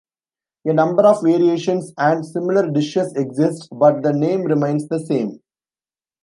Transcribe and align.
A 0.65 0.73
number 0.73 1.03
of 1.03 1.21
variations 1.21 1.93
and 1.99 2.25
similar 2.25 2.67
dishes 2.71 3.13
exist, 3.15 3.69
but 3.71 4.01
the 4.01 4.11
name 4.11 4.41
remains 4.45 4.87
the 4.87 4.97
same. 4.99 5.39